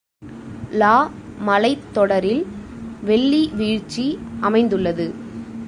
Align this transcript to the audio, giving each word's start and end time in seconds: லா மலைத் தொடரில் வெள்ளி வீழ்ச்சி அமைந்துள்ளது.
லா 0.71 1.11
மலைத் 1.39 1.87
தொடரில் 1.91 2.45
வெள்ளி 3.01 3.49
வீழ்ச்சி 3.53 4.19
அமைந்துள்ளது. 4.41 5.13